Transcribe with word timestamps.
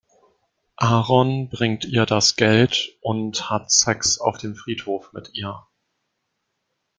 Aaron 0.79 1.47
bringt 1.49 1.85
ihr 1.85 2.07
das 2.07 2.35
Geld 2.35 2.97
und 3.01 3.51
hat 3.51 3.71
Sex 3.71 4.17
auf 4.19 4.39
dem 4.39 4.55
Friedhof 4.55 5.13
mit 5.13 5.35
ihr. 5.35 5.67